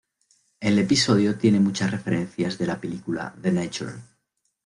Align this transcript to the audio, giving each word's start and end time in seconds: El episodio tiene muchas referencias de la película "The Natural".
El 0.61 0.79
episodio 0.79 1.37
tiene 1.37 1.59
muchas 1.59 1.91
referencias 1.91 2.57
de 2.57 2.65
la 2.65 2.81
película 2.81 3.35
"The 3.39 3.51
Natural". 3.51 4.01